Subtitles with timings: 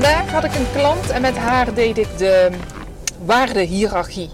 [0.00, 2.50] Vandaag had ik een klant en met haar deed ik de
[3.24, 4.30] waardehiërarchie.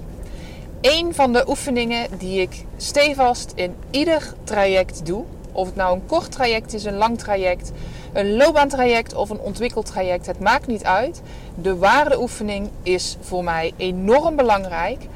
[0.81, 6.07] Een van de oefeningen die ik stevast in ieder traject doe, of het nou een
[6.07, 7.73] kort traject is, een lang traject,
[8.13, 11.23] een loopbaantraject of een ontwikkeltraject, het maakt niet uit.
[11.55, 15.07] De waardeoefening is voor mij enorm belangrijk.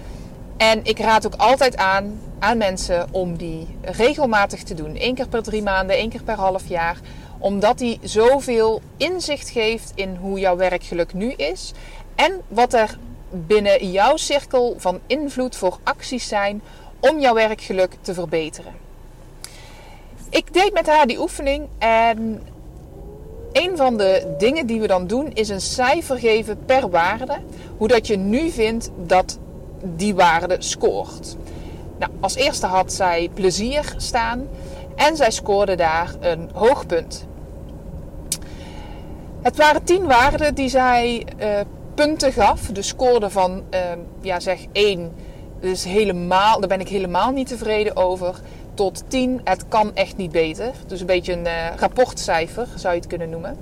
[0.56, 4.96] En ik raad ook altijd aan aan mensen om die regelmatig te doen.
[4.98, 6.96] Eén keer per drie maanden, één keer per half jaar
[7.40, 11.72] omdat die zoveel inzicht geeft in hoe jouw werkgeluk nu is.
[12.14, 12.98] En wat er
[13.30, 16.62] binnen jouw cirkel van invloed voor acties zijn
[17.00, 18.72] om jouw werkgeluk te verbeteren.
[20.30, 22.42] Ik deed met haar die oefening en
[23.52, 27.38] een van de dingen die we dan doen is een cijfer geven per waarde.
[27.76, 29.38] Hoe dat je nu vindt dat
[29.82, 31.36] die waarde scoort.
[31.98, 34.48] Nou, als eerste had zij plezier staan
[34.96, 37.26] en zij scoorde daar een hoogpunt.
[39.42, 41.60] Het waren tien waarden die zij uh,
[41.94, 42.60] punten gaf.
[42.60, 43.80] De scoorde van, uh,
[44.20, 45.12] ja zeg 1,
[45.60, 48.40] dus helemaal, daar ben ik helemaal niet tevreden over.
[48.74, 50.72] Tot 10, het kan echt niet beter.
[50.86, 53.56] Dus een beetje een uh, rapportcijfer zou je het kunnen noemen.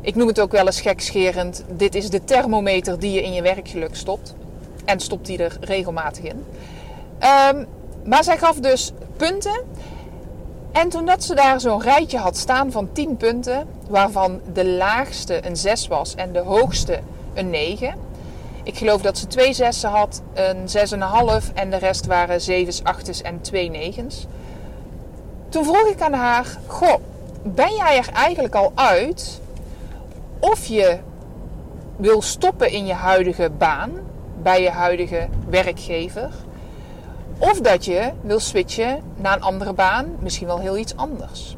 [0.00, 1.64] Ik noem het ook wel eens gekscherend.
[1.68, 4.34] Dit is de thermometer die je in je werkgeluk stopt.
[4.84, 6.44] En stopt die er regelmatig in.
[7.52, 7.66] Um,
[8.04, 9.62] maar zij gaf dus punten.
[10.74, 15.46] En toen dat ze daar zo'n rijtje had staan van 10 punten, waarvan de laagste
[15.46, 17.00] een 6 was en de hoogste
[17.34, 17.94] een 9.
[18.62, 20.68] Ik geloof dat ze twee zessen had, een
[21.46, 24.26] 6,5 en de rest waren 7's, 8's en 2 negens.
[25.48, 27.00] Toen vroeg ik aan haar: Goh,
[27.42, 29.40] ben jij er eigenlijk al uit
[30.38, 30.98] of je
[31.96, 33.90] wil stoppen in je huidige baan,
[34.42, 36.30] bij je huidige werkgever?
[37.38, 41.56] Of dat je wil switchen naar een andere baan, misschien wel heel iets anders.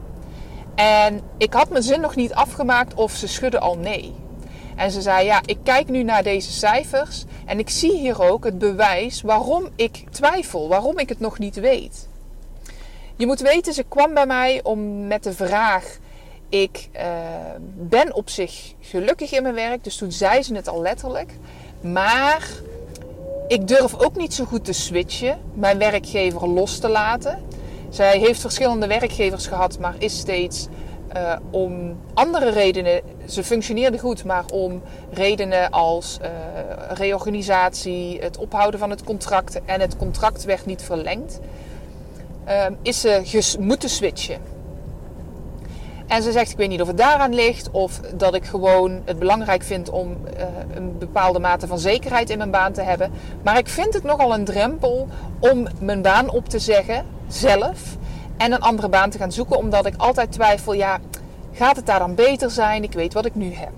[0.75, 4.15] En ik had mijn zin nog niet afgemaakt of ze schudden al nee.
[4.77, 8.45] En ze zei: Ja, ik kijk nu naar deze cijfers en ik zie hier ook
[8.45, 12.09] het bewijs waarom ik twijfel, waarom ik het nog niet weet.
[13.17, 15.99] Je moet weten, ze kwam bij mij om met de vraag:
[16.49, 17.03] Ik uh,
[17.75, 21.33] ben op zich gelukkig in mijn werk, dus toen zei ze het al letterlijk.
[21.81, 22.49] Maar
[23.49, 27.39] ik durf ook niet zo goed te switchen, mijn werkgever los te laten.
[27.89, 30.67] Zij heeft verschillende werkgevers gehad, maar is steeds
[31.17, 33.01] uh, om andere redenen.
[33.27, 36.29] Ze functioneerde goed, maar om redenen als uh,
[36.89, 41.41] reorganisatie, het ophouden van het contract en het contract werd niet verlengd,
[42.49, 44.56] uh, is ze moeten switchen.
[46.07, 49.19] En ze zegt, ik weet niet of het daaraan ligt of dat ik gewoon het
[49.19, 50.43] belangrijk vind om uh,
[50.75, 53.13] een bepaalde mate van zekerheid in mijn baan te hebben.
[53.43, 55.09] Maar ik vind het nogal een drempel
[55.39, 57.97] om mijn baan op te zeggen zelf
[58.37, 60.99] en een andere baan te gaan zoeken, omdat ik altijd twijfel, ja,
[61.53, 62.83] gaat het daar dan beter zijn?
[62.83, 63.73] Ik weet wat ik nu heb.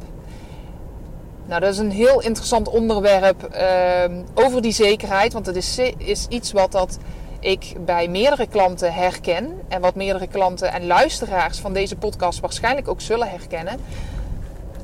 [1.46, 6.26] Nou, dat is een heel interessant onderwerp uh, over die zekerheid, want het is, is
[6.28, 6.98] iets wat dat
[7.40, 12.88] ik bij meerdere klanten herken en wat meerdere klanten en luisteraars van deze podcast waarschijnlijk
[12.88, 13.80] ook zullen herkennen.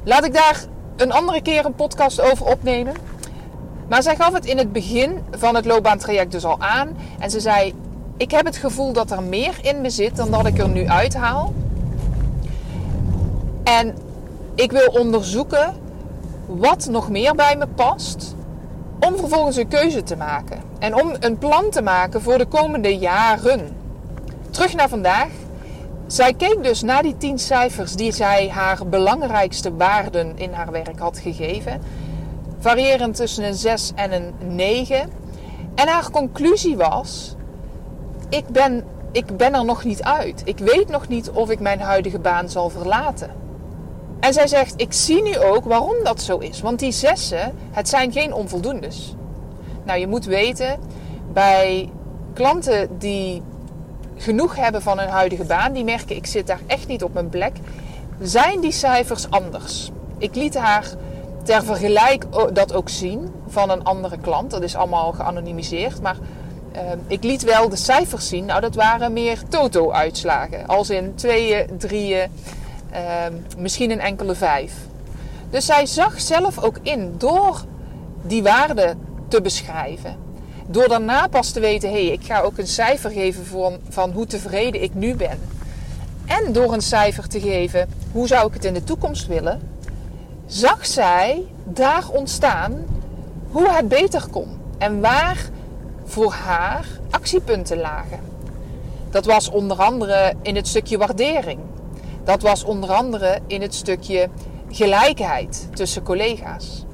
[0.05, 0.65] Laat ik daar
[0.97, 2.95] een andere keer een podcast over opnemen.
[3.89, 6.97] Maar zij gaf het in het begin van het loopbaantraject dus al aan.
[7.19, 7.75] En ze zei:
[8.17, 10.89] Ik heb het gevoel dat er meer in me zit dan dat ik er nu
[10.89, 11.53] uithaal.
[13.65, 13.95] En
[14.55, 15.75] ik wil onderzoeken
[16.47, 18.35] wat nog meer bij me past
[19.01, 20.63] om vervolgens een keuze te maken.
[20.79, 23.77] En om een plan te maken voor de komende jaren.
[24.51, 25.29] Terug naar vandaag.
[26.07, 30.99] Zij keek dus naar die tien cijfers die zij haar belangrijkste waarden in haar werk
[30.99, 31.81] had gegeven.
[32.59, 35.11] Variërend tussen een 6 en een 9.
[35.75, 37.35] En haar conclusie was:
[38.29, 40.43] ik ben, ik ben er nog niet uit.
[40.45, 43.44] Ik weet nog niet of ik mijn huidige baan zal verlaten.
[44.25, 46.61] En zij zegt: Ik zie nu ook waarom dat zo is.
[46.61, 49.15] Want die zessen, het zijn geen onvoldoendes.
[49.83, 50.79] Nou, je moet weten,
[51.33, 51.91] bij
[52.35, 53.43] klanten die
[54.17, 57.29] genoeg hebben van hun huidige baan, die merken: ik zit daar echt niet op mijn
[57.29, 57.53] plek,
[58.21, 59.91] zijn die cijfers anders.
[60.19, 60.87] Ik liet haar
[61.43, 64.51] ter vergelijk dat ook zien van een andere klant.
[64.51, 66.17] Dat is allemaal geanonimiseerd, maar
[66.75, 68.45] uh, ik liet wel de cijfers zien.
[68.45, 70.67] Nou, dat waren meer toto-uitslagen.
[70.67, 72.31] Als in tweeën, drieën,
[73.59, 74.73] misschien een enkele vijf.
[75.51, 77.65] Dus zij zag zelf ook in door
[78.23, 78.95] die waarde
[79.29, 80.17] te beschrijven.
[80.67, 83.47] Door daarna pas te weten, hé, hey, ik ga ook een cijfer geven
[83.89, 85.39] van hoe tevreden ik nu ben.
[86.27, 89.61] En door een cijfer te geven, hoe zou ik het in de toekomst willen,
[90.47, 92.85] zag zij daar ontstaan
[93.51, 94.49] hoe het beter kon.
[94.79, 95.49] En waar
[96.05, 98.21] voor haar actiepunten lagen.
[99.11, 101.59] Dat was onder andere in het stukje waardering.
[102.25, 104.29] Dat was onder andere in het stukje
[104.71, 106.85] gelijkheid tussen collega's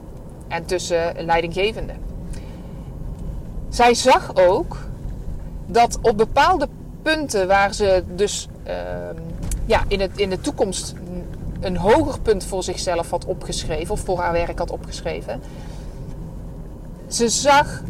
[0.48, 1.96] en tussen leidinggevenden.
[3.68, 4.76] Zij zag ook
[5.66, 6.68] dat op bepaalde
[7.02, 8.72] punten waar ze dus uh,
[9.66, 10.94] ja, in, het, in de toekomst
[11.60, 15.40] een hoger punt voor zichzelf had opgeschreven, of voor haar werk had opgeschreven,
[17.08, 17.82] ze zag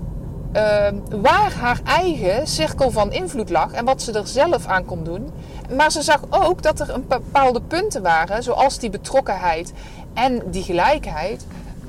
[0.56, 0.88] uh,
[1.20, 5.30] waar haar eigen cirkel van invloed lag en wat ze er zelf aan kon doen.
[5.76, 9.72] Maar ze zag ook dat er een bepaalde punten waren, zoals die betrokkenheid
[10.14, 11.46] en die gelijkheid.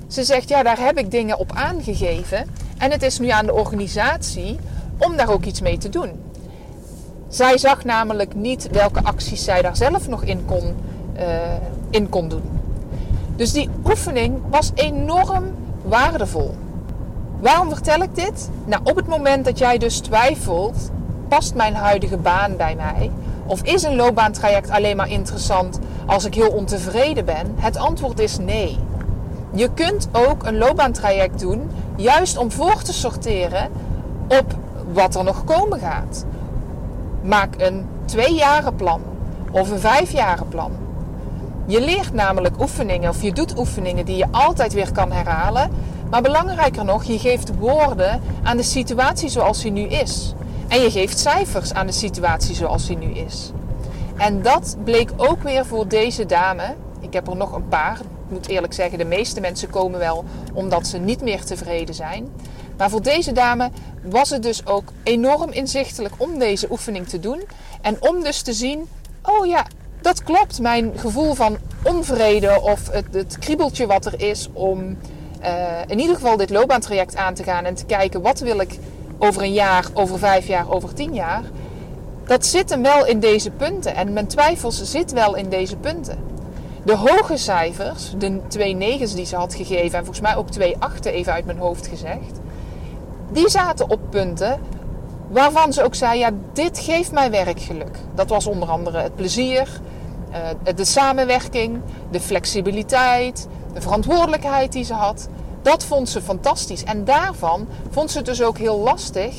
[0.08, 2.48] Ze zegt, ja, daar heb ik dingen op aangegeven.
[2.78, 4.60] En het is nu aan de organisatie
[4.98, 6.12] om daar ook iets mee te doen.
[7.28, 10.76] Zij zag namelijk niet welke acties zij daar zelf nog in kon,
[11.18, 11.24] uh,
[11.90, 12.44] in kon doen.
[13.36, 15.44] Dus die oefening was enorm
[15.84, 16.56] waardevol.
[17.42, 18.50] Waarom vertel ik dit?
[18.66, 20.92] Nou, op het moment dat jij dus twijfelt,
[21.28, 23.12] past mijn huidige baan bij mij?
[23.46, 27.56] Of is een loopbaantraject alleen maar interessant als ik heel ontevreden ben?
[27.56, 28.78] Het antwoord is nee.
[29.54, 33.70] Je kunt ook een loopbaantraject doen, juist om voor te sorteren
[34.28, 34.56] op
[34.94, 36.26] wat er nog komen gaat.
[37.22, 39.02] Maak een tweejarenplan
[39.52, 40.72] of een vijfjarenplan.
[41.66, 45.70] Je leert namelijk oefeningen of je doet oefeningen die je altijd weer kan herhalen.
[46.12, 50.34] Maar belangrijker nog, je geeft woorden aan de situatie zoals die nu is.
[50.68, 53.52] En je geeft cijfers aan de situatie zoals die nu is.
[54.18, 56.76] En dat bleek ook weer voor deze dame.
[57.00, 58.00] Ik heb er nog een paar.
[58.00, 62.28] Ik moet eerlijk zeggen, de meeste mensen komen wel omdat ze niet meer tevreden zijn.
[62.78, 63.70] Maar voor deze dame
[64.04, 67.42] was het dus ook enorm inzichtelijk om deze oefening te doen.
[67.82, 68.88] En om dus te zien,
[69.24, 69.66] oh ja,
[70.02, 70.60] dat klopt.
[70.60, 74.98] Mijn gevoel van onvrede of het, het kriebeltje wat er is om
[75.88, 78.80] in ieder geval dit loopbaantraject aan te gaan en te kijken wat wil ik
[79.18, 81.44] over een jaar, over vijf jaar, over tien jaar.
[82.26, 86.18] Dat zit hem wel in deze punten en mijn twijfels zit wel in deze punten.
[86.86, 90.76] De hoge cijfers, de twee negens die ze had gegeven en volgens mij ook twee
[90.80, 92.40] achten even uit mijn hoofd gezegd,
[93.32, 94.60] die zaten op punten
[95.28, 97.98] waarvan ze ook zei: ja, dit geeft mij werkgeluk.
[98.16, 99.68] Dat was onder andere het plezier,
[100.32, 105.28] uh, de samenwerking, de flexibiliteit, de verantwoordelijkheid die ze had.
[105.62, 106.84] Dat vond ze fantastisch.
[106.84, 109.36] En daarvan vond ze het dus ook heel lastig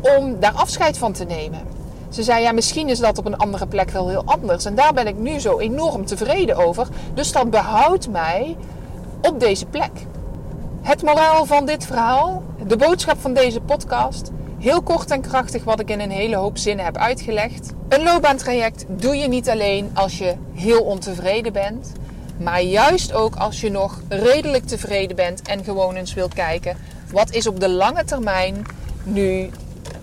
[0.00, 1.60] om daar afscheid van te nemen.
[2.08, 4.64] Ze zei, ja, misschien is dat op een andere plek wel heel anders.
[4.64, 6.88] En daar ben ik nu zo enorm tevreden over.
[7.14, 8.56] Dus dat behoudt mij
[9.22, 9.90] op deze plek.
[10.82, 14.30] Het moraal van dit verhaal, de boodschap van deze podcast.
[14.58, 17.72] Heel kort en krachtig wat ik in een hele hoop zinnen heb uitgelegd.
[17.88, 21.92] Een loopbaantraject doe je niet alleen als je heel ontevreden bent.
[22.36, 26.76] Maar juist ook als je nog redelijk tevreden bent en gewoon eens wilt kijken.
[27.12, 28.66] Wat is op de lange termijn
[29.02, 29.50] nu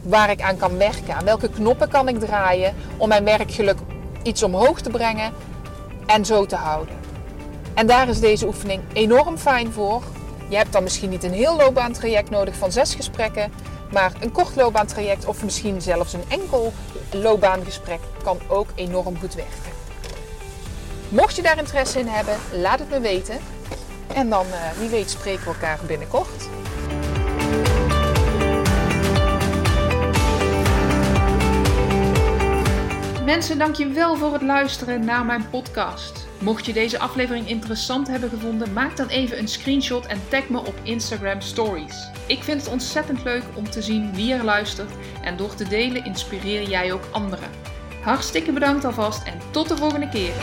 [0.01, 1.15] waar ik aan kan werken?
[1.15, 3.77] Aan welke knoppen kan ik draaien om mijn werkgeluk
[4.23, 5.33] iets omhoog te brengen
[6.05, 6.95] en zo te houden?
[7.73, 10.03] En daar is deze oefening enorm fijn voor.
[10.49, 13.51] Je hebt dan misschien niet een heel loopbaantraject nodig van zes gesprekken,
[13.91, 16.73] maar een kort loopbaantraject of misschien zelfs een enkel
[17.11, 19.80] loopbaangesprek kan ook enorm goed werken.
[21.11, 23.39] Mocht je daar interesse in hebben, laat het me weten.
[24.13, 26.49] En dan, uh, wie weet, spreken we elkaar binnenkort.
[33.25, 36.27] Mensen, dankjewel voor het luisteren naar mijn podcast.
[36.39, 40.57] Mocht je deze aflevering interessant hebben gevonden, maak dan even een screenshot en tag me
[40.59, 42.09] op Instagram Stories.
[42.27, 44.91] Ik vind het ontzettend leuk om te zien wie er luistert
[45.23, 47.49] en door te delen inspireer jij ook anderen.
[48.01, 50.33] Hartstikke bedankt alvast en tot de volgende keer.